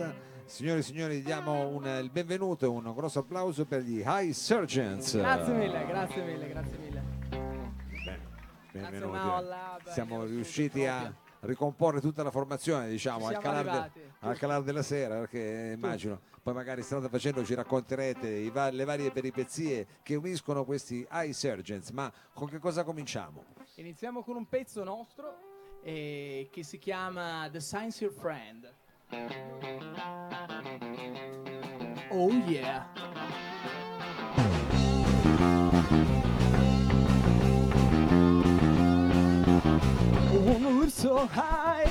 puntata. 0.00 0.28
Signore 0.44 0.78
e 0.80 0.82
signori, 0.82 1.22
diamo 1.22 1.68
un, 1.68 1.86
il 2.02 2.10
benvenuto 2.10 2.64
e 2.64 2.68
un 2.68 2.92
grosso 2.94 3.20
applauso 3.20 3.66
per 3.66 3.82
gli 3.82 4.02
High 4.04 4.32
Surgeons. 4.32 5.16
Grazie 5.16 5.54
mille, 5.54 5.86
grazie 5.86 6.24
mille, 6.24 6.48
grazie 6.48 6.78
mille. 6.78 7.02
Bene, 8.72 8.90
benvenuti. 8.90 9.18
Siamo 9.92 10.24
riusciti 10.24 10.86
a 10.86 11.14
ricomporre 11.40 12.00
tutta 12.00 12.22
la 12.24 12.32
formazione, 12.32 12.88
diciamo, 12.88 13.28
Ci 13.28 13.34
al 13.34 13.40
siamo 13.40 13.62
calar, 13.62 13.90
de- 13.92 14.00
al 14.20 14.38
calar 14.38 14.62
della 14.62 14.82
sera, 14.82 15.18
perché 15.20 15.72
immagino, 15.76 16.20
poi 16.42 16.52
magari 16.52 16.82
strada 16.82 17.08
facendo 17.08 17.44
ci 17.44 17.54
racconterete 17.54 18.50
va- 18.50 18.70
le 18.70 18.84
varie 18.84 19.12
peripezie 19.12 19.86
che 20.02 20.16
uniscono 20.16 20.64
questi 20.64 21.06
High 21.10 21.30
Surgeons. 21.32 21.90
Ma 21.90 22.12
con 22.34 22.48
che 22.48 22.58
cosa 22.58 22.82
cominciamo? 22.82 23.44
Iniziamo 23.76 24.24
con 24.24 24.34
un 24.36 24.48
pezzo 24.48 24.82
nostro 24.82 25.78
eh, 25.82 26.48
che 26.50 26.64
si 26.64 26.78
chiama 26.78 27.48
The 27.50 27.60
Science 27.60 28.02
Your 28.02 28.14
Friend. 28.16 28.74
Oh 32.12 32.32
yeah. 32.46 32.84
I 40.28 40.36
wanna 40.36 40.70
live 40.70 40.92
so 40.92 41.26
high, 41.26 41.90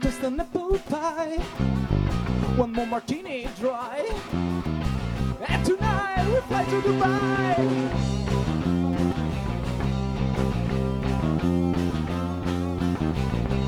just 0.00 0.22
an 0.22 0.40
apple 0.40 0.78
pie. 0.88 1.38
One 2.56 2.72
more 2.72 2.86
martini 2.86 3.48
dry, 3.60 4.04
and 5.48 5.64
tonight 5.64 6.26
we 6.26 6.40
fly 6.40 6.64
to 6.64 6.80
Dubai. 6.82 7.58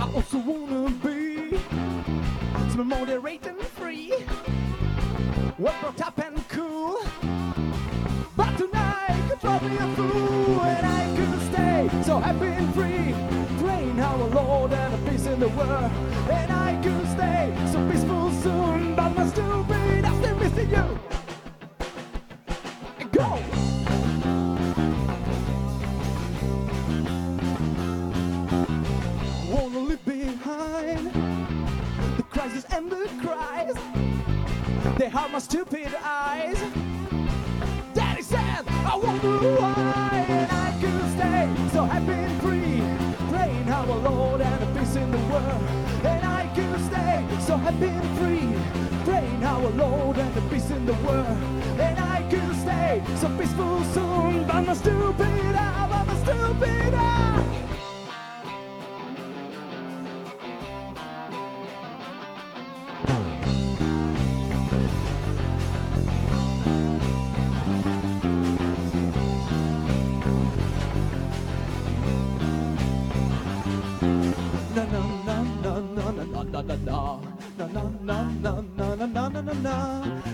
I 0.00 0.12
also 0.14 0.38
wanna 0.38 0.85
some 2.76 2.88
moderate 2.88 3.46
and 3.46 3.58
free, 3.62 4.12
well 5.58 5.74
brought 5.80 6.00
up 6.02 6.18
and 6.18 6.46
cool. 6.50 7.00
But 8.36 8.54
tonight 8.58 9.18
could 9.30 9.40
drive 9.40 9.62
me 9.62 9.76
a 9.76 9.94
fool, 9.96 10.60
and 10.60 10.86
I 10.86 11.16
couldn't 11.16 11.40
stay 11.52 12.02
so 12.02 12.18
happy 12.18 12.48
and 12.48 12.74
free. 12.74 13.14
Praying 13.64 13.98
our 13.98 14.28
Lord 14.28 14.72
and 14.74 14.94
a 14.94 15.10
peace 15.10 15.24
in 15.24 15.40
the 15.40 15.48
world, 15.48 15.90
and 16.30 16.52
I 16.52 16.78
could 16.82 17.05
Lord 49.76 50.16
and 50.16 50.36
a 50.36 50.40
peace 50.48 50.70
in 50.70 50.86
the 50.86 50.94
world. 51.06 51.38
And 51.78 51.98
I 51.98 52.22
could 52.30 52.56
stay 52.56 53.02
so 53.16 53.28
peaceful 53.38 53.84
soon, 53.94 54.46
but 54.46 54.62
my 54.62 54.74
stupid 54.74 55.35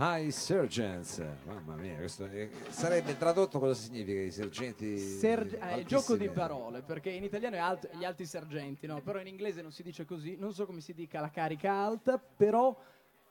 High 0.00 0.30
Surgeons, 0.30 1.20
mamma 1.44 1.74
mia, 1.74 1.96
questo 1.96 2.24
è- 2.26 2.48
sarebbe 2.68 3.16
tradotto 3.16 3.58
cosa 3.58 3.74
significa 3.74 4.20
i 4.20 4.30
sergenti? 4.30 4.96
Serg- 4.96 5.54
eh, 5.54 5.58
altissimi? 5.60 5.84
gioco 5.86 6.16
di 6.16 6.28
parole, 6.28 6.82
perché 6.82 7.10
in 7.10 7.24
italiano 7.24 7.56
è 7.56 7.58
alt- 7.58 7.90
gli 7.96 8.04
alti 8.04 8.24
sergenti, 8.24 8.86
no? 8.86 9.00
Però 9.02 9.18
in 9.18 9.26
inglese 9.26 9.60
non 9.60 9.72
si 9.72 9.82
dice 9.82 10.04
così, 10.04 10.36
non 10.38 10.52
so 10.52 10.66
come 10.66 10.80
si 10.80 10.94
dica 10.94 11.20
la 11.20 11.30
carica 11.30 11.72
alta, 11.72 12.16
però 12.16 12.76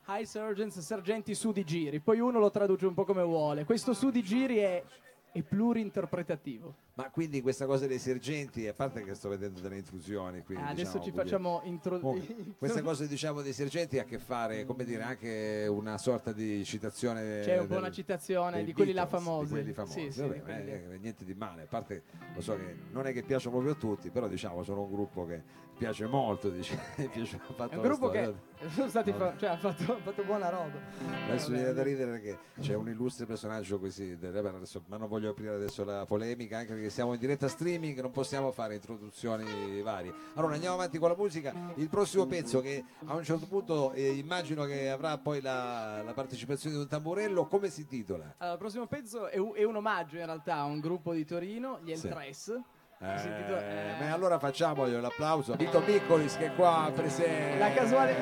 high 0.08 0.26
sergeants, 0.26 0.78
sergenti 0.80 1.34
su 1.36 1.54
di 1.54 1.64
giri, 1.64 2.02
poi 2.02 2.20
uno 2.20 2.38
lo 2.38 2.52
traduce 2.52 2.86
un 2.86 2.94
po' 2.94 3.06
come 3.06 3.24
vuole. 3.24 3.64
Questo 3.64 3.94
su 3.94 4.10
di 4.10 4.22
giri 4.22 4.58
è, 4.58 4.84
è 5.32 5.42
plurinterpretativo. 5.42 6.76
Ma 6.98 7.12
quindi 7.12 7.42
questa 7.42 7.68
cosa 7.68 7.86
dei 7.86 8.00
sergenti, 8.00 8.68
a 8.68 8.74
parte 8.74 9.04
che 9.04 9.14
sto 9.14 9.30
vedendo 9.30 9.60
delle 9.60 9.78
intrusioni, 9.78 10.42
quindi, 10.44 10.64
Eh, 10.64 10.68
adesso 10.72 10.98
diciamo, 10.98 11.04
ci 11.04 11.12
facciamo 11.12 11.62
intro- 11.66 12.00
Comunque, 12.00 12.36
questa 12.58 12.82
cosa 12.82 13.06
diciamo 13.06 13.44
dei 13.44 13.54
sergenti 13.54 14.00
ha 14.00 14.02
a 14.02 14.06
che 14.06 14.18
fare, 14.18 14.66
come 14.66 14.84
dire, 14.84 15.04
anche 15.04 15.68
una 15.70 16.00
sorta 16.00 16.32
di 16.32 16.66
citazione. 16.66 17.42
C'è 17.44 17.60
un 17.60 17.68
po' 17.68 17.78
una 17.78 17.92
citazione 17.92 18.64
di 18.64 18.74
quelli 18.74 18.94
là 18.94 19.04
Beatles, 19.06 19.24
famosi. 19.24 19.46
Di 19.46 19.52
quelli 19.52 19.74
famosi. 19.74 20.00
Sì, 20.02 20.12
sì, 20.12 20.22
Vabbè, 20.22 20.42
quelli 20.42 20.64
lì. 20.66 20.72
eh, 20.72 20.98
niente 21.00 21.24
di 21.24 21.36
male, 21.36 21.62
a 21.62 21.68
parte 21.68 22.02
lo 22.34 22.42
so 22.42 22.56
che 22.58 22.76
non 22.92 23.06
è 23.06 23.14
che 23.14 23.22
piacciono 23.22 23.52
proprio 23.58 23.74
a 23.74 23.78
tutti, 23.78 24.10
però 24.10 24.28
diciamo 24.28 24.64
sono 24.64 24.82
un 24.82 24.92
gruppo 24.92 25.28
che 25.28 25.66
piace 25.78 26.08
molto, 26.08 26.50
dice, 26.50 26.76
piace, 27.14 27.38
È 27.38 27.76
un 27.76 27.82
gruppo 27.82 28.08
storia. 28.08 28.34
che 28.58 28.70
sono 28.74 28.90
stati 28.90 29.12
fa- 29.14 29.38
cioè, 29.38 29.50
ha 29.50 29.58
fatto, 29.58 29.94
ha 29.94 30.00
fatto 30.00 30.24
buona 30.24 30.50
roba. 30.50 30.80
Adesso 31.28 31.50
Vabbè, 31.50 31.58
viene 31.60 31.74
da 31.74 31.84
ridere 31.84 32.12
perché 32.12 32.38
c'è 32.60 32.74
un 32.74 32.90
illustre 32.90 33.28
personaggio 33.28 33.78
così, 33.78 34.18
del- 34.18 34.66
ma 34.88 34.98
non 34.98 35.08
voglio 35.08 35.30
aprire 35.30 35.54
adesso 35.54 35.84
la 35.84 36.04
polemica, 36.08 36.58
anche 36.58 36.74
perché 36.74 36.87
siamo 36.90 37.14
in 37.14 37.20
diretta 37.20 37.48
streaming, 37.48 38.00
non 38.02 38.12
possiamo 38.12 38.52
fare 38.52 38.76
introduzioni 38.76 39.82
varie. 39.82 40.14
Allora 40.36 40.54
andiamo 40.54 40.76
avanti 40.76 40.98
con 40.98 41.10
la 41.10 41.16
musica, 41.16 41.54
il 41.76 41.90
prossimo 41.90 42.26
pezzo 42.26 42.62
che 42.62 42.84
a 43.06 43.16
un 43.16 43.24
certo 43.24 43.46
punto 43.46 43.92
eh, 43.94 44.10
immagino 44.12 44.66
che 44.66 44.90
avrà 44.90 45.18
poi 45.18 45.42
la, 45.42 46.02
la 46.04 46.14
partecipazione 46.14 46.76
di 46.76 46.82
un 46.82 46.88
tamburello, 46.88 47.46
come 47.48 47.70
si 47.70 47.82
intitola? 47.82 48.36
Allora, 48.38 48.54
il 48.54 48.60
prossimo 48.60 48.88
pezzo 48.88 49.28
è 49.28 49.38
un, 49.38 49.52
è 49.56 49.64
un 49.64 49.76
omaggio 49.76 50.18
in 50.18 50.26
realtà 50.26 50.56
a 50.56 50.64
un 50.66 50.80
gruppo 50.80 51.14
di 51.14 51.26
Torino, 51.26 51.80
gli 51.84 51.92
El 51.92 51.98
Sì. 51.98 52.08
Tres. 52.08 52.62
Eh, 53.00 54.00
eh, 54.00 54.08
allora 54.08 54.40
facciamogli 54.40 54.94
l'applauso 55.00 55.54
a 55.54 55.56
Vito 55.56 55.82
Piccolis 55.82 56.36
che 56.36 56.48
è 56.48 56.56
qua 56.56 56.92
presente. 56.94 57.60
La 57.60 57.72
casuale, 57.72 58.16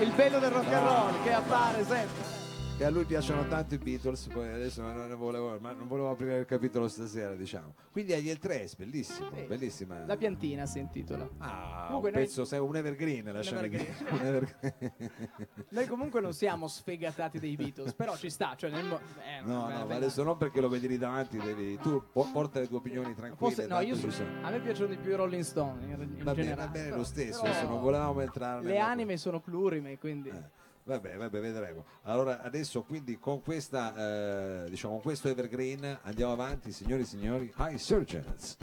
il 0.00 0.12
bello 0.12 0.38
del 0.38 0.50
rock 0.50 0.72
and 0.72 0.86
roll 0.86 1.22
che 1.22 1.32
appare 1.32 1.84
sempre. 1.84 2.39
E 2.80 2.84
a 2.84 2.88
lui 2.88 3.04
piacciono 3.04 3.46
tanto 3.46 3.74
i 3.74 3.78
Beatles, 3.78 4.28
poi 4.28 4.48
adesso 4.48 4.80
non 4.80 5.14
volevo, 5.18 5.58
ma 5.60 5.72
non 5.72 5.86
volevo 5.86 6.08
aprire 6.12 6.38
il 6.38 6.46
capitolo 6.46 6.88
stasera, 6.88 7.34
diciamo. 7.34 7.74
Quindi 7.92 8.14
agli 8.14 8.30
El 8.30 8.38
Tres, 8.38 8.74
bellissimo, 8.74 9.28
Sì. 9.34 9.42
bellissima. 9.42 10.06
La 10.06 10.16
piantina 10.16 10.64
si 10.64 10.78
intitola. 10.78 11.28
Ah, 11.36 11.84
Comunque 11.88 12.08
un 12.08 12.14
noi- 12.14 12.24
pezzo, 12.24 12.46
sai, 12.46 12.58
un 12.58 12.74
evergreen, 12.74 13.30
lasciami 13.34 13.68
dire. 13.68 13.86
Evergreen. 14.22 14.92
Noi 15.68 15.86
comunque 15.88 16.22
non 16.22 16.32
siamo 16.32 16.68
sfegatati 16.68 17.38
dei 17.38 17.54
Beatles, 17.54 17.92
però 17.92 18.16
ci 18.16 18.30
sta. 18.30 18.54
Cioè 18.56 18.70
nel 18.70 18.86
mo- 18.86 18.96
eh, 18.98 19.42
No, 19.44 19.68
no, 19.68 19.68
ma 19.68 19.84
beh, 19.84 19.96
adesso 19.96 20.22
non 20.22 20.38
perché 20.38 20.62
lo 20.62 20.70
vedi 20.70 20.88
lì 20.88 20.96
davanti, 20.96 21.36
devi, 21.36 21.76
tu 21.82 22.02
po- 22.10 22.30
porta 22.32 22.60
le 22.60 22.66
tue 22.66 22.78
opinioni 22.78 23.14
tranquille. 23.14 23.36
Forse- 23.52 23.66
no, 23.66 23.80
io 23.80 23.94
ci 23.94 24.00
so- 24.00 24.10
sono. 24.10 24.30
a 24.46 24.48
me 24.48 24.58
piacciono 24.58 24.88
di 24.88 24.96
più 24.96 25.10
i 25.12 25.16
Rolling 25.16 25.42
Stone 25.42 25.84
in, 25.84 25.90
in 25.90 26.24
Va 26.24 26.32
bene, 26.32 26.34
generale. 26.48 26.66
va 26.66 26.66
bene 26.72 26.96
lo 26.96 27.04
stesso, 27.04 27.40
però 27.42 27.52
adesso 27.52 27.68
non 27.68 27.80
volevamo 27.82 28.20
entrare 28.22 28.64
Le 28.64 28.78
anime 28.78 29.18
sono 29.18 29.38
plurime, 29.38 29.98
quindi 29.98 30.30
Eh, 30.30 30.58
Vabbè, 30.84 31.16
vabbè, 31.16 31.40
vedremo. 31.40 31.84
Allora, 32.02 32.40
adesso 32.42 32.82
quindi 32.82 33.18
con 33.18 33.42
questa, 33.42 34.64
eh, 34.64 34.70
diciamo, 34.70 34.98
questo 34.98 35.28
evergreen 35.28 35.98
andiamo 36.02 36.32
avanti, 36.32 36.72
signori 36.72 37.02
e 37.02 37.06
signori. 37.06 37.52
High 37.56 37.76
Surgeons. 37.76 38.56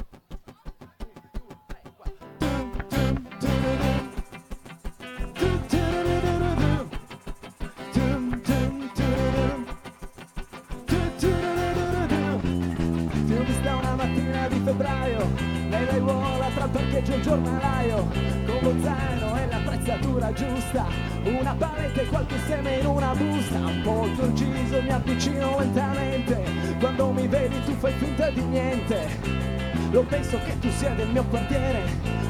Temperatura 20.17 20.33
giusta 20.33 20.85
Una 21.23 21.53
paletta 21.53 22.01
e 22.01 22.05
qualche 22.07 22.35
seme 22.47 22.77
in 22.77 22.85
una 22.85 23.13
busta 23.13 23.57
Un 23.57 23.81
po' 23.83 24.07
conciso 24.17 24.81
mi 24.81 24.91
avvicino 24.91 25.59
lentamente 25.59 26.43
Quando 26.79 27.11
mi 27.11 27.27
vedi 27.27 27.63
tu 27.63 27.73
fai 27.73 27.93
finta 27.93 28.29
di 28.29 28.41
niente 28.41 29.65
lo 29.89 30.03
penso 30.03 30.37
che 30.43 30.59
tu 30.59 30.69
sia 30.69 30.89
del 30.89 31.07
mio 31.07 31.23
quartiere 31.23 31.83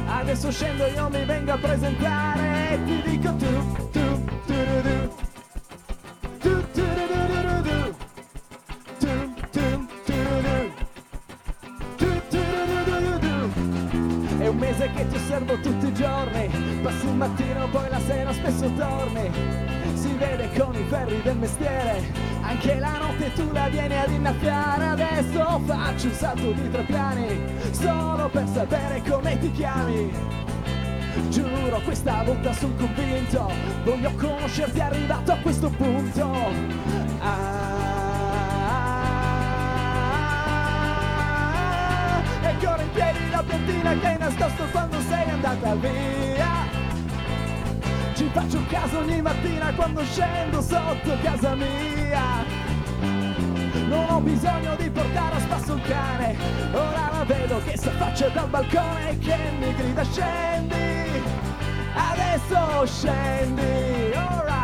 Adesso 0.06 0.51
scendo 0.51 0.86
io 0.86 1.10
mi 1.10 1.25
vengo 1.25 1.54
a 1.54 1.57
presentare 1.57 2.74
E 2.74 2.84
ti 2.84 3.01
dico 3.04 3.34
tu, 3.36 3.75
tu, 3.75 3.89
tu, 3.92 4.25
tu. 4.45 5.16
Tu, 5.18 5.26
osservo 15.27 15.59
tutti 15.59 15.88
i 15.88 15.94
giorni 15.94 16.47
Passi 16.81 17.06
il 17.06 17.13
mattino 17.15 17.68
poi 17.69 17.89
la 17.89 18.00
sera 18.00 18.31
spesso 18.31 18.71
torni 18.77 19.29
Si 19.94 20.13
vede 20.13 20.50
con 20.57 20.74
i 20.74 20.85
ferri 20.88 21.21
del 21.21 21.38
mestiere 21.38 22.35
anche 22.39 22.79
la 22.79 22.97
notte 22.97 23.33
tu 23.33 23.51
la 23.51 23.68
vieni 23.68 23.94
ad 23.94 24.09
innaffiare. 24.09 24.85
Adesso 24.85 25.62
faccio 25.65 26.07
un 26.07 26.13
salto 26.13 26.51
di 26.53 26.71
tre 26.71 26.83
piani 26.83 27.41
Solo 27.71 28.29
per 28.29 28.47
sapere 28.47 29.01
come 29.01 29.38
ti 29.39 29.51
chiami. 29.51 30.09
Giuro 31.27 31.81
questa 31.83 32.24
volta 32.24 32.53
sono 32.53 32.74
convinto 32.75 33.51
Voglio 33.83 34.12
conoscerti 34.15 34.79
arrivato 34.79 35.33
a 35.33 35.38
questo 35.39 35.69
punto. 35.71 36.31
Ah, 37.19 37.76
ancora 42.68 42.81
in 42.81 42.92
piedi 42.92 43.30
la 43.30 43.44
piantina 43.44 43.98
che 43.98 44.08
hai 44.08 44.18
nascosto 44.18 44.64
quando 44.72 45.00
sei 45.02 45.30
andata 45.30 45.75
via 45.75 46.66
ci 48.14 48.30
faccio 48.34 48.60
caso 48.68 48.98
ogni 49.00 49.22
mattina 49.22 49.72
quando 49.74 50.04
scendo 50.04 50.60
sotto 50.60 51.18
casa 51.22 51.54
mia. 51.54 52.44
Non 53.88 54.06
ho 54.10 54.19
bisogno 54.19 54.75
di 54.75 54.90
portare 54.90 55.36
a 55.36 55.40
spasso 55.40 55.74
un 55.74 55.81
cane, 55.81 56.36
ora 56.74 57.10
la 57.12 57.24
vedo 57.25 57.62
che 57.64 57.78
si 57.78 57.88
affaccia 57.88 58.28
dal 58.30 58.50
balcone 58.50 59.20
che 59.20 59.38
mi 59.60 59.74
grida 59.75 60.04
scendi, 60.04 61.22
adesso 61.94 62.86
scendi, 62.88 64.13
alright. 64.16 64.56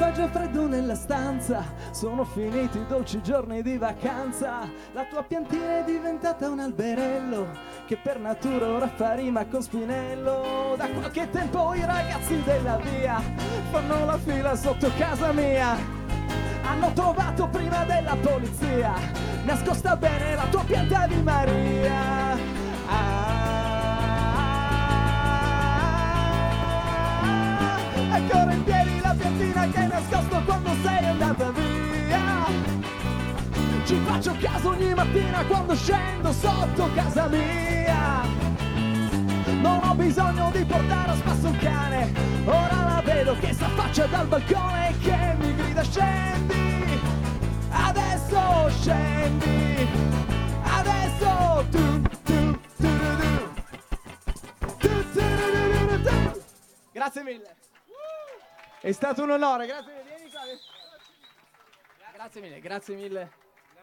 Fa 0.00 0.12
già 0.12 0.28
freddo 0.28 0.66
nella 0.66 0.94
stanza. 0.94 1.62
Sono 1.90 2.24
finiti 2.24 2.78
i 2.78 2.86
dolci 2.86 3.20
giorni 3.20 3.60
di 3.60 3.76
vacanza. 3.76 4.60
La 4.94 5.04
tua 5.04 5.22
piantina 5.22 5.80
è 5.80 5.84
diventata 5.84 6.48
un 6.48 6.58
alberello 6.58 7.48
Che 7.86 7.98
per 7.98 8.18
natura 8.18 8.68
ora 8.68 8.88
fa 8.88 9.12
rima 9.12 9.44
con 9.44 9.60
spinello. 9.60 10.74
Da 10.78 10.88
qualche 10.88 11.28
tempo 11.28 11.74
i 11.74 11.84
ragazzi 11.84 12.42
della 12.42 12.76
via 12.78 13.20
Fanno 13.70 14.06
la 14.06 14.16
fila 14.16 14.56
sotto 14.56 14.90
casa 14.96 15.32
mia. 15.32 15.76
Hanno 16.62 16.92
trovato 16.94 17.48
prima 17.48 17.84
della 17.84 18.16
polizia 18.16 18.94
Nascosta 19.44 19.96
bene 19.96 20.34
la 20.34 20.46
tua 20.50 20.64
pianta 20.64 21.06
di 21.06 21.20
Maria. 21.20 22.38
Ah, 22.86 23.29
ancora 28.10 28.52
in 28.52 28.64
piedi 28.64 29.00
la 29.00 29.14
piantina 29.16 29.68
che 29.68 29.78
hai 29.78 29.88
nascosto 29.88 30.42
quando 30.44 30.70
sei 30.82 31.04
andata 31.06 31.50
via 31.50 32.46
Ci 33.84 34.00
faccio 34.04 34.36
caso 34.40 34.68
ogni 34.70 34.94
mattina 34.94 35.44
quando 35.44 35.74
scendo 35.74 36.32
sotto 36.32 36.90
casa 36.94 37.28
mia 37.28 38.22
Non 39.60 39.80
ho 39.82 39.94
bisogno 39.94 40.50
di 40.50 40.64
portare 40.64 41.10
a 41.12 41.16
spasso 41.16 41.46
un 41.46 41.56
cane 41.58 42.12
Ora 42.44 42.84
la 42.84 43.02
vedo 43.04 43.36
che 43.38 43.52
si 43.54 43.62
affaccia 43.62 44.06
dal 44.06 44.26
balcone 44.26 44.88
e 44.88 44.98
che 44.98 45.34
mi 45.38 45.54
grida 45.54 45.82
scendi 45.82 47.00
Adesso 47.70 48.70
scendi 48.80 49.88
Adesso 50.62 51.64
tu, 51.70 52.02
tu, 52.24 52.58
tu, 52.76 52.88
tu. 53.18 53.50
Grazie 56.92 57.22
mille. 57.22 57.69
È 58.80 58.92
stato 58.92 59.22
un 59.22 59.30
onore, 59.30 59.66
grazie 59.66 59.92
mille. 59.92 60.58
Grazie 62.12 62.40
mille, 62.40 62.60
grazie 62.60 62.94
mille 62.96 63.39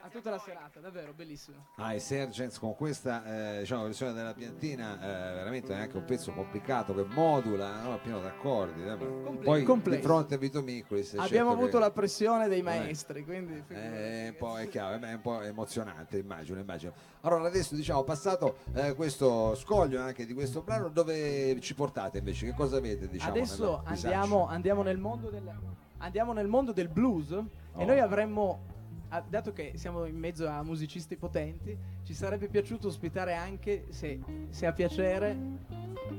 a 0.07 0.09
tutta 0.09 0.29
la 0.29 0.39
serata, 0.39 0.79
davvero 0.79 1.13
bellissimo. 1.13 1.67
Ah, 1.75 1.93
e 1.93 1.99
Sergens 1.99 2.57
con 2.59 2.75
questa 2.75 3.55
eh, 3.55 3.59
diciamo, 3.59 3.83
versione 3.83 4.13
della 4.13 4.33
piantina 4.33 4.95
eh, 4.95 5.33
veramente 5.35 5.73
è 5.73 5.77
anche 5.77 5.97
un 5.97 6.05
pezzo 6.05 6.31
complicato 6.31 6.93
che 6.95 7.03
modula 7.03 7.81
no? 7.81 7.99
pieno 7.99 8.21
d'accordi 8.21 8.83
eh, 8.83 8.95
poi 9.43 9.63
complesso. 9.63 9.99
di 9.99 10.05
fronte 10.05 10.35
a 10.35 10.37
Vito 10.37 10.61
Micolis 10.61 11.13
Abbiamo 11.15 11.27
certo 11.49 11.49
avuto 11.51 11.77
che- 11.77 11.83
la 11.83 11.91
pressione 11.91 12.47
dei 12.47 12.61
maestri, 12.61 13.23
quindi 13.25 13.61
Eh, 13.67 13.75
è 13.75 14.27
un 14.29 14.35
po', 14.37 14.57
è 14.57 14.67
chiaro, 14.69 14.97
è 15.05 15.13
un 15.13 15.21
po' 15.21 15.41
emozionante, 15.41 16.17
immagino, 16.17 16.59
immagino. 16.59 16.93
Allora, 17.21 17.47
adesso 17.47 17.75
diciamo, 17.75 18.03
passato 18.03 18.57
eh, 18.73 18.93
questo 18.95 19.55
scoglio 19.55 20.01
anche 20.01 20.25
di 20.25 20.33
questo 20.33 20.61
brano, 20.61 20.87
dove 20.87 21.59
ci 21.59 21.75
portate 21.75 22.19
invece? 22.19 22.45
Che 22.45 22.53
cosa 22.53 22.77
avete, 22.77 23.09
diciamo? 23.09 23.31
adesso 23.31 23.81
andiamo, 23.83 24.47
andiamo 24.47 24.83
nel 24.83 24.97
mondo 24.97 25.29
del 25.29 25.75
andiamo 25.99 26.31
nel 26.31 26.47
mondo 26.47 26.71
del 26.71 26.87
blues 26.87 27.31
Oh. 27.77 27.81
e 27.81 27.85
noi 27.85 27.99
avremmo 27.99 28.75
ah, 29.09 29.23
dato 29.27 29.53
che 29.53 29.73
siamo 29.75 30.05
in 30.05 30.17
mezzo 30.17 30.47
a 30.47 30.63
musicisti 30.63 31.15
potenti, 31.17 31.77
ci 32.03 32.13
sarebbe 32.13 32.47
piaciuto 32.47 32.87
ospitare 32.87 33.33
anche, 33.35 33.85
se, 33.89 34.19
se 34.49 34.65
a 34.65 34.73
piacere, 34.73 35.37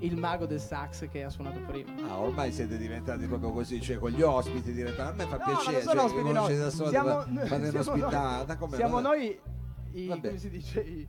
il 0.00 0.16
mago 0.16 0.46
del 0.46 0.60
sax 0.60 1.08
che 1.08 1.24
ha 1.24 1.30
suonato 1.30 1.60
prima. 1.60 1.92
Ah, 2.08 2.18
ormai 2.20 2.52
siete 2.52 2.76
diventati 2.76 3.26
proprio 3.26 3.50
così, 3.52 3.80
cioè 3.80 3.98
con 3.98 4.10
gli 4.10 4.22
ospiti 4.22 4.72
direttamente. 4.72 5.22
A 5.22 5.26
me 5.26 5.30
fa 5.30 5.36
No, 5.38 5.44
piacere, 5.44 5.72
non 5.72 5.82
sono 5.82 5.94
cioè, 5.94 6.04
ospiti 6.04 6.22
conoscete 6.22 6.58
noi. 6.58 6.64
da 6.64 6.70
Siamo- 6.90 7.22
siamo 7.24 8.76
Siamo 8.76 9.00
noi 9.00 9.40
i, 9.92 10.06
come 10.06 10.38
si 10.38 10.50
dice, 10.50 10.80
i- 10.80 11.08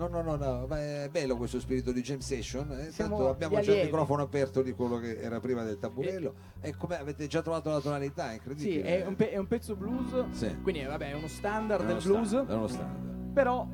No, 0.00 0.08
no, 0.08 0.22
no, 0.22 0.36
no, 0.36 0.64
ma 0.66 0.78
è 0.78 1.08
bello 1.10 1.36
questo 1.36 1.60
spirito 1.60 1.92
di 1.92 2.00
jam 2.00 2.20
session. 2.20 2.72
eh, 2.72 2.90
tanto 2.96 3.28
abbiamo 3.28 3.60
già 3.60 3.74
il 3.76 3.84
microfono 3.84 4.22
aperto 4.22 4.62
di 4.62 4.72
quello 4.72 4.96
che 4.98 5.20
era 5.20 5.40
prima 5.40 5.62
del 5.62 5.78
taburello. 5.78 6.34
E 6.62 6.74
come 6.74 6.98
avete 6.98 7.26
già 7.26 7.42
trovato 7.42 7.68
la 7.68 7.80
tonalità, 7.80 8.30
è 8.30 8.34
incredibile. 8.34 8.80
Sì, 8.80 8.80
è 8.80 9.04
un, 9.06 9.14
pe- 9.14 9.30
è 9.30 9.36
un 9.36 9.46
pezzo 9.46 9.76
blues, 9.76 10.30
Sì. 10.30 10.56
quindi 10.62 10.82
vabbè, 10.84 11.10
è 11.10 11.12
uno 11.12 11.28
standard 11.28 11.82
È 11.82 11.86
del 11.86 11.96
uno 11.96 12.04
blues, 12.04 12.28
standard, 12.28 12.50
è 12.50 12.54
uno 12.54 12.66
standard. 12.66 13.32
però 13.34 13.68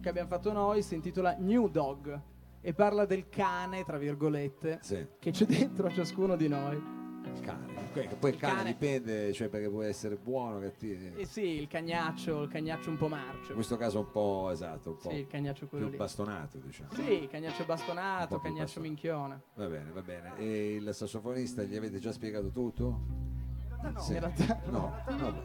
che 0.00 0.08
abbiamo 0.08 0.28
fatto 0.28 0.52
noi 0.52 0.82
si 0.82 0.94
intitola 0.94 1.34
New 1.40 1.68
Dog 1.68 2.20
e 2.60 2.72
parla 2.74 3.04
del 3.04 3.28
cane, 3.28 3.82
tra 3.84 3.98
virgolette, 3.98 4.78
Sì. 4.82 5.04
che 5.18 5.32
c'è 5.32 5.46
dentro 5.46 5.88
a 5.88 5.90
ciascuno 5.90 6.36
di 6.36 6.46
noi. 6.46 7.00
Il 7.24 7.40
cane. 7.40 7.70
Poi 8.18 8.30
il 8.30 8.36
cane, 8.38 8.54
cane. 8.56 8.68
dipende, 8.70 9.32
cioè 9.32 9.48
perché 9.48 9.68
può 9.68 9.82
essere 9.82 10.16
buono, 10.16 10.60
cattivo. 10.60 11.18
E 11.18 11.26
sì, 11.26 11.44
il 11.60 11.68
cagnaccio, 11.68 12.42
il 12.42 12.48
cagnaccio 12.48 12.88
un 12.90 12.96
po' 12.96 13.08
marcio. 13.08 13.48
In 13.48 13.54
questo 13.54 13.76
caso 13.76 13.98
un 14.00 14.10
po' 14.10 14.48
esatto, 14.50 14.90
un 14.90 14.96
po' 14.96 15.10
Sì, 15.10 15.16
il 15.16 15.26
cagnaccio 15.26 15.66
quello 15.66 15.84
più 15.84 15.92
lì. 15.92 15.98
bastonato, 15.98 16.58
diciamo. 16.58 16.92
Sì, 16.94 17.22
il 17.22 17.28
cagnaccio 17.28 17.64
bastonato, 17.64 18.38
cagnaccio 18.40 18.80
bastonato. 18.80 18.80
minchione. 18.80 19.42
Va 19.54 19.66
bene, 19.66 19.90
va 19.90 20.02
bene. 20.02 20.32
E 20.38 20.74
il 20.76 20.94
sassofonista 20.94 21.62
gli 21.64 21.76
avete 21.76 21.98
già 21.98 22.12
spiegato 22.12 22.50
tutto? 22.50 23.00
No, 23.82 23.98
Sì. 24.00 24.12
in 24.12 24.20
realtà 24.20 24.60
No, 24.66 24.94
vabbè. 25.06 25.42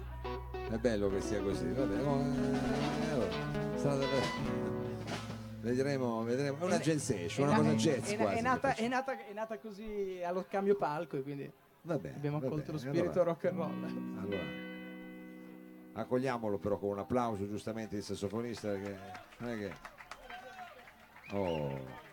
È 0.70 0.78
bello 0.78 1.10
che 1.10 1.22
sia 1.22 1.42
così, 1.42 1.70
vabbè. 1.72 2.04
oh, 2.06 2.22
eh, 2.22 3.12
allora, 3.12 3.32
sarà 3.78 3.96
da- 3.96 4.06
Vedremo, 5.62 6.24
vedremo. 6.24 6.58
È 6.60 6.64
una 6.64 6.78
jazz 6.80 7.04
session, 7.04 7.48
una 7.48 7.58
cosa 7.58 7.74
jazz 7.74 8.10
è- 8.12 8.16
quasi. 8.16 8.38
è 8.38 8.42
nata, 8.42 8.76
è, 8.76 8.88
nata, 8.88 9.18
è 9.26 9.34
nata 9.34 9.58
così 9.60 10.22
allo 10.24 10.46
cambio 10.48 10.76
palco 10.76 11.18
e 11.18 11.24
quindi 11.24 11.52
Va 11.82 11.98
bene, 11.98 12.16
abbiamo 12.16 12.38
accolto 12.38 12.72
lo 12.74 12.78
spirito 12.78 13.04
allora- 13.22 13.24
rock 13.24 13.46
and 13.46 13.58
roll. 13.58 14.18
Allora, 14.20 14.44
accogliamolo 15.94 16.58
però 16.58 16.78
con 16.78 16.90
un 16.90 17.00
applauso 17.00 17.48
giustamente 17.48 17.96
il 17.96 18.04
sassofonista 18.04 18.74
che 18.76 18.98
non 19.38 19.50
è 19.50 19.58
che... 19.58 19.74
Oh. 21.34 22.06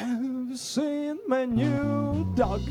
I've 0.00 0.58
seen 0.58 1.18
my 1.28 1.44
new 1.44 2.24
dog. 2.34 2.62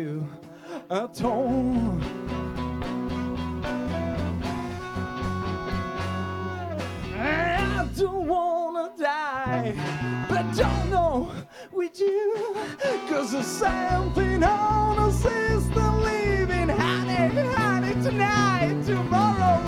You 0.00 0.26
at 0.90 1.18
home. 1.18 2.00
I 7.18 7.86
don't 7.98 8.26
wanna 8.26 8.92
die, 8.98 9.74
but 10.28 10.44
don't 10.56 10.90
know 10.90 11.30
with 11.70 12.00
you. 12.00 12.56
Cause 13.10 13.32
there's 13.32 13.46
something 13.46 14.42
on 14.42 14.96
the 14.96 15.12
system 15.12 16.02
leaving. 16.02 16.68
Honey, 16.68 17.28
honey, 17.56 17.94
tonight, 18.02 18.82
tomorrow 18.86 19.59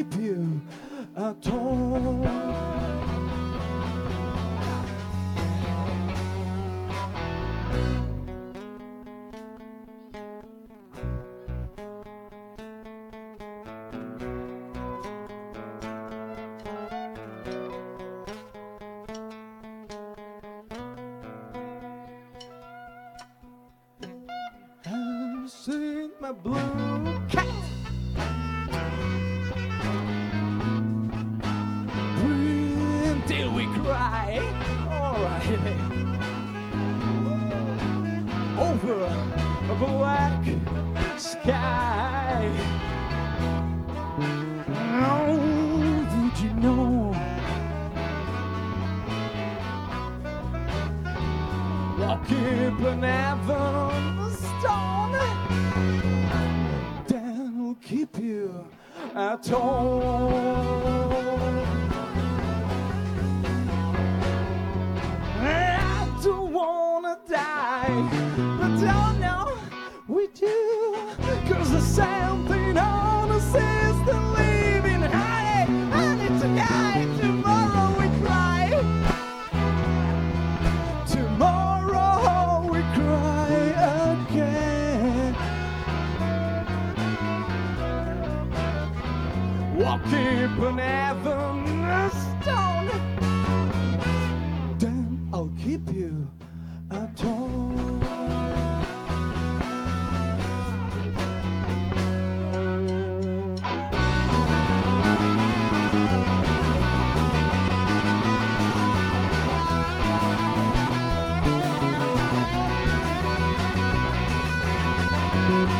keep 0.00 0.14
you 0.14 0.62
at 1.14 1.44
home. 1.44 2.69
Over 38.60 39.04
a 39.70 39.74
black 39.74 40.44
sky. 41.16 42.50
Oh, 45.02 45.34
did 46.12 46.36
you 46.44 46.52
know? 46.60 47.16
Walk 51.98 52.30
up 52.30 52.80
an 52.80 53.04
stone. 54.36 55.16
Then 57.06 57.64
we'll 57.64 57.74
keep 57.76 58.18
you 58.18 58.66
at 59.14 59.46
home. 59.46 60.90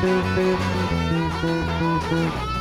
thank 0.02 0.38
you 2.54 2.59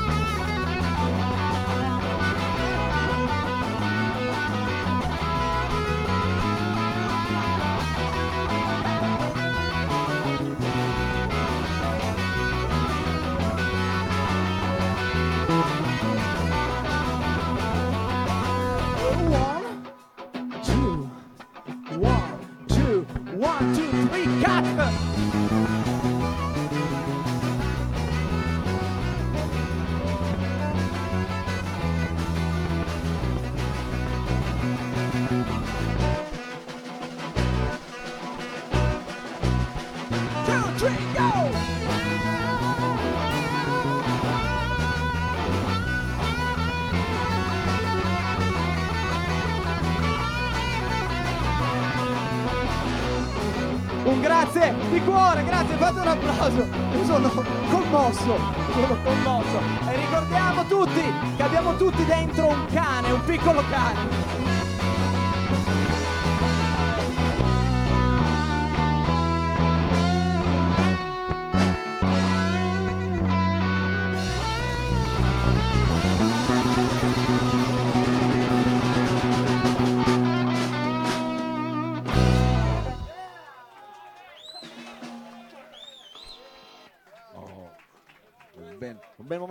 di 54.99 55.05
cuore, 55.05 55.43
grazie, 55.43 55.75
fate 55.75 55.99
un 55.99 56.07
applauso. 56.07 56.67
Io 56.93 57.05
sono 57.05 57.29
commosso, 57.29 58.37
sono 58.71 58.97
commosso. 59.03 59.59
E 59.87 59.95
ricordiamo 59.95 60.65
tutti 60.65 61.13
che 61.37 61.43
abbiamo 61.43 61.75
tutti 61.75 62.05
dentro 62.05 62.47
un 62.47 62.65
cane, 62.71 63.11
un 63.11 63.23
piccolo 63.23 63.63
cane. 63.69 64.28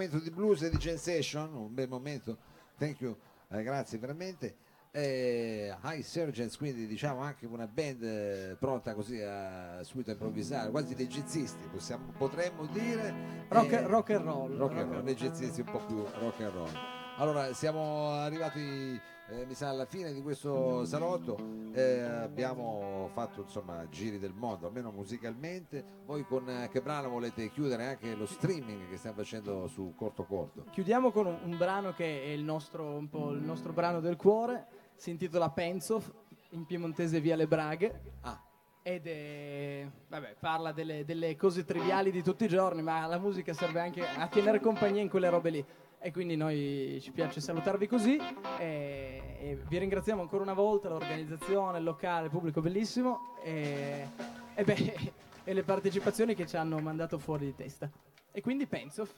Momento 0.09 0.19
di 0.19 0.31
blues 0.31 0.63
e 0.63 0.71
di 0.71 0.81
sensation, 0.81 1.53
un 1.55 1.75
bel 1.75 1.89
momento. 1.89 2.39
Thank 2.77 3.01
you, 3.01 3.17
eh, 3.51 3.63
grazie 3.63 3.99
veramente. 3.99 4.57
Eh, 4.91 5.75
High 5.83 6.03
Surgeons, 6.03 6.57
quindi 6.57 6.87
diciamo 6.87 7.21
anche 7.21 7.47
una 7.47 7.67
band 7.67 8.03
eh, 8.03 8.57
pronta 8.59 8.95
così 8.95 9.21
a 9.21 9.83
subito 9.83 10.11
a 10.11 10.15
improvvisare, 10.15 10.71
quasi 10.71 10.95
dei 10.95 11.07
jazzisti, 11.07 11.69
possiamo, 11.71 12.13
potremmo 12.17 12.67
dire. 12.67 13.47
Rock, 13.49 13.73
eh, 13.73 13.87
rock 13.87 14.11
and 14.11 14.25
roll. 14.25 14.57
rock 14.57 14.77
and 14.77 14.93
roll, 14.93 15.03
dei 15.03 15.15
jazzisti 15.15 15.61
un 15.61 15.71
po' 15.71 15.85
più 15.85 16.05
rock 16.21 16.41
and 16.41 16.53
roll. 16.53 16.71
Allora, 17.19 17.53
siamo 17.53 18.13
arrivati, 18.13 18.99
eh, 19.31 19.45
mi 19.47 19.55
sa, 19.55 19.69
alla 19.69 19.85
fine 19.85 20.13
di 20.13 20.23
questo 20.23 20.85
salotto. 20.85 21.37
Eh, 21.73 22.01
abbiamo 22.01 23.09
fatto 23.13 23.43
insomma 23.43 23.87
giri 23.91 24.19
del 24.19 24.33
mondo, 24.33 24.67
almeno 24.67 24.91
musicalmente. 24.91 25.85
Voi 26.07 26.25
con 26.25 26.49
eh, 26.49 26.69
che 26.71 26.81
brano 26.81 27.09
volete 27.09 27.51
chiudere 27.51 27.87
anche 27.87 28.15
lo 28.15 28.27
streaming 28.27 28.89
che 28.89 28.97
stiamo 28.97 29.17
facendo 29.17 29.67
su 29.67 29.95
Corto 29.97 30.25
Corto? 30.25 30.65
Chiudiamo 30.71 31.11
con 31.11 31.27
un, 31.27 31.39
un 31.43 31.57
brano 31.57 31.93
che 31.93 32.25
è 32.25 32.29
il 32.29 32.43
nostro, 32.43 32.97
un 32.97 33.09
po' 33.09 33.33
il 33.33 33.43
nostro 33.43 33.73
brano 33.73 34.01
del 34.01 34.17
cuore, 34.17 34.67
si 34.95 35.11
intitola 35.11 35.51
Penso, 35.51 36.03
in 36.51 36.65
piemontese 36.65 37.21
via 37.21 37.37
le 37.37 37.47
Braghe. 37.47 38.01
Ah, 38.23 38.43
Ed 38.83 39.07
è, 39.07 39.87
vabbè, 40.09 40.37
parla 40.41 40.73
delle, 40.73 41.05
delle 41.05 41.37
cose 41.37 41.65
triviali 41.65 42.11
di 42.11 42.23
tutti 42.23 42.45
i 42.45 42.49
giorni, 42.49 42.81
ma 42.81 43.07
la 43.07 43.19
musica 43.19 43.53
serve 43.53 43.81
anche 43.81 44.07
a 44.07 44.27
tenere 44.29 44.61
compagnia 44.61 45.03
in 45.03 45.11
quelle 45.11 45.29
robe 45.29 45.51
lì. 45.51 45.65
E 46.01 46.13
quindi 46.13 46.37
noi 46.37 46.99
ci 47.03 47.11
piace 47.11 47.41
salutarvi 47.41 47.89
così 47.89 48.19
e, 48.59 49.37
e 49.41 49.59
vi 49.67 49.79
ringraziamo 49.79 50.23
ancora 50.23 50.45
una 50.45 50.53
volta, 50.53 50.89
l'organizzazione, 50.89 51.79
il 51.79 51.85
locale, 51.85 52.27
il 52.27 52.31
pubblico 52.31 52.61
bellissimo 52.61 53.37
e, 53.43 54.09
e 54.55 54.65
beh, 54.65 55.13
e 55.43 55.53
le 55.53 55.63
partecipazioni 55.65 56.35
che 56.35 56.47
ci 56.47 56.57
hanno 56.57 56.79
mandato 56.79 57.19
fuori 57.19 57.47
di 57.47 57.55
testa. 57.55 57.91
E 58.31 58.41
quindi 58.41 58.67
penso, 58.67 59.09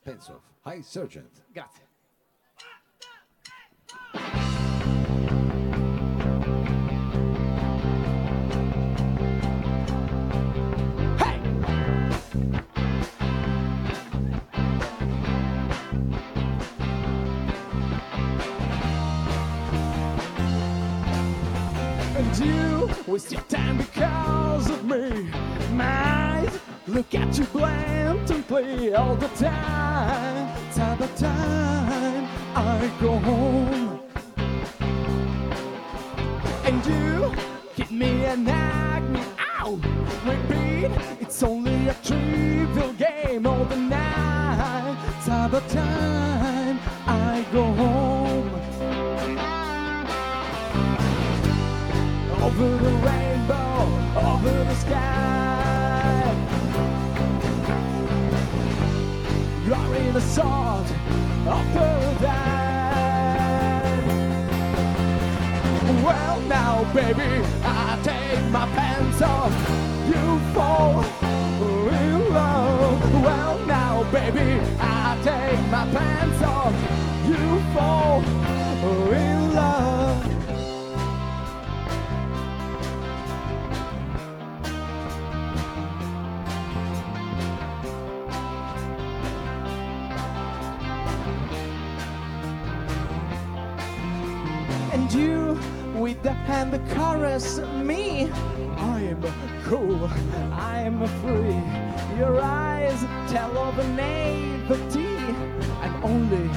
penso. 0.00 0.42
High 0.64 0.82
Sergeant. 0.82 1.46
grazie. 1.48 1.87
Waste 23.08 23.32
your 23.32 23.40
time 23.42 23.78
because 23.78 24.68
of 24.68 24.84
me. 24.84 25.30
Might 25.72 26.50
look 26.86 27.14
at 27.14 27.38
you 27.38 27.44
blatantly 27.46 28.94
all 28.94 29.16
the 29.16 29.28
time. 29.28 30.54
Time 30.74 30.98
by 30.98 31.06
time 31.16 32.28
I 32.54 32.90
go 33.00 33.16
home. 33.18 34.00
And 36.64 36.84
you 36.84 37.32
hit 37.76 37.90
me 37.90 38.26
and 38.26 38.44
nag 38.44 39.02
me 39.08 39.22
out. 39.58 39.80
Repeat, 40.26 40.90
it's 41.20 41.42
only 41.42 41.88
a 41.88 41.94
trivial 42.04 42.92
game 42.92 43.46
all 43.46 43.64
the 43.64 43.76
night. 43.76 44.98
Time 45.24 45.50
by 45.50 45.60
time 45.60 46.78
I 47.06 47.46
go 47.52 47.64
home. 47.72 48.07
Over 52.60 52.76
the 52.76 52.90
rainbow, 52.90 53.86
over 54.16 54.64
the 54.64 54.74
sky. 54.74 56.34
You're 59.64 59.94
in 59.94 60.12
the 60.12 60.20
sort 60.20 60.90
of 61.46 61.64
paradise. 61.72 62.24
Well, 66.02 66.40
now, 66.48 66.92
baby, 66.92 67.46
I 67.62 67.96
take 68.02 68.42
my 68.50 68.66
pants 68.74 69.22
off. 69.22 69.52
You 70.08 70.40
fall 70.52 71.04
in 71.92 72.34
love. 72.34 73.22
Well, 73.22 73.58
now, 73.66 74.02
baby, 74.10 74.60
I 74.80 75.16
take 75.22 75.60
my 75.70 75.86
pants 75.92 76.42
off. 76.42 76.74
You 77.24 77.60
fall 77.72 78.20
in 78.24 79.12
love. 79.12 79.27
Me. 97.38 98.28
I'm 98.78 99.22
cool, 99.64 100.10
I'm 100.52 101.06
free. 101.22 101.62
Your 102.18 102.40
eyes 102.40 103.00
tell 103.30 103.56
of 103.56 103.76
naivety. 103.94 105.06
I'm 105.80 106.02
only 106.02 106.48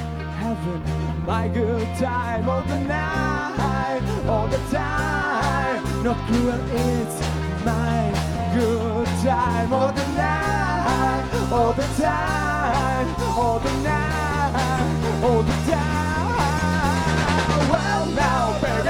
having 0.41 0.84
my 1.26 1.48
good 1.50 1.88
time 1.98 2.50
all 2.50 2.63
the 2.63 2.80
night, 2.80 4.02
all 4.28 4.48
the 4.48 4.58
time. 4.72 6.04
No 6.04 6.15
cruel, 6.26 6.60
it's 6.72 7.20
my 7.63 8.12
good 8.56 9.06
time 9.22 9.72
all 9.72 9.91
the 9.91 10.08
night, 10.17 11.52
all 11.52 11.74
the 11.74 11.88
time, 12.02 13.08
all 13.38 13.60
the 13.60 13.74
night, 13.84 15.22
all 15.24 15.44
the 15.44 15.58
time. 15.72 15.91
Well, 17.70 18.06
now, 18.08 18.60
baby, 18.62 18.81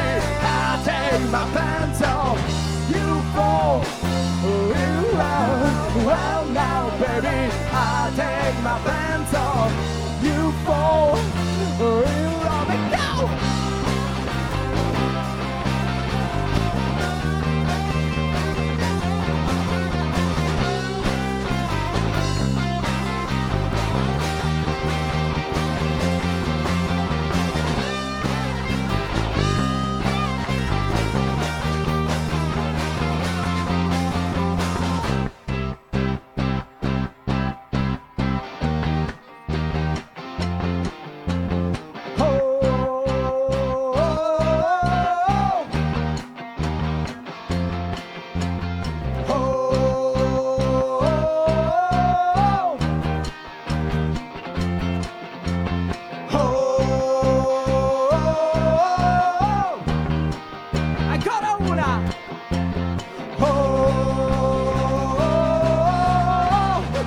Oh, 63.40 63.46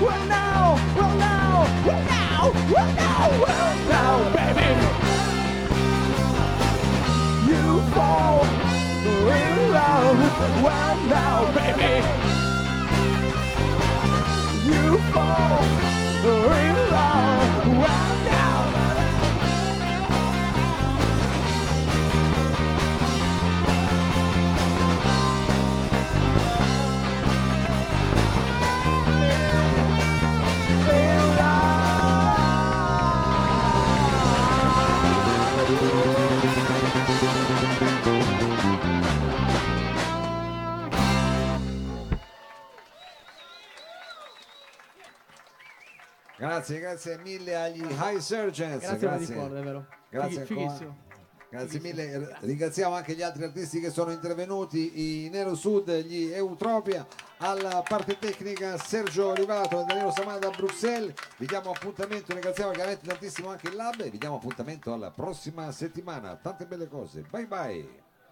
well 0.00 0.24
now, 0.27 0.79
well 0.96 1.14
now, 1.18 1.66
well 2.72 2.92
now, 2.94 3.31
well 3.44 3.77
now, 3.88 4.14
baby. 4.33 4.70
You 7.46 7.64
fall 7.92 8.44
in 9.37 9.55
love. 9.70 10.18
Well 10.62 10.96
now, 11.09 11.23
Grazie, 46.64 46.81
grazie 46.81 47.18
mille 47.18 47.55
agli 47.57 47.83
High 47.83 48.18
Surgeons. 48.18 48.81
Grazie, 48.81 48.98
grazie. 48.98 49.35
cuore, 49.35 49.55
davvero. 49.55 49.87
Grazie 50.09 50.46
Fighi- 50.46 50.61
fighissimo. 50.61 51.03
Grazie 51.50 51.81
mille, 51.81 52.37
ringraziamo 52.40 52.96
anche 52.96 53.14
gli 53.14 53.22
altri 53.22 53.44
artisti 53.44 53.79
che 53.79 53.90
sono 53.90 54.11
intervenuti, 54.11 55.24
i 55.24 55.29
Nero 55.29 55.55
Sud, 55.55 55.88
gli 56.00 56.33
Eutropia, 56.33 57.07
alla 57.37 57.81
parte 57.87 58.18
tecnica 58.18 58.77
Sergio 58.77 59.35
Rivato 59.35 59.83
e 59.83 59.85
Danilo 59.85 60.11
Samada 60.11 60.48
da 60.48 60.50
Bruxelles. 60.50 61.12
Vi 61.37 61.46
diamo 61.46 61.70
appuntamento, 61.70 62.33
ringraziamo 62.33 62.72
chiaramente 62.72 63.07
tantissimo 63.07 63.50
anche 63.50 63.68
il 63.68 63.77
Lab 63.77 64.00
e 64.00 64.11
vi 64.11 64.18
diamo 64.18 64.37
appuntamento 64.37 64.92
alla 64.92 65.12
prossima 65.12 65.70
settimana. 65.70 66.35
Tante 66.35 66.64
belle 66.64 66.88
cose. 66.88 67.22
Bye 67.31 67.46
bye. 67.46 68.03